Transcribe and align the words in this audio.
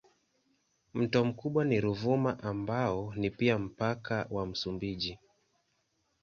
Mto 0.93 1.25
mkubwa 1.25 1.65
ni 1.65 1.81
Ruvuma 1.81 2.39
ambao 2.43 3.13
ni 3.15 3.29
pia 3.29 3.59
mpaka 3.59 4.27
wa 4.29 4.45
Msumbiji. 4.45 5.19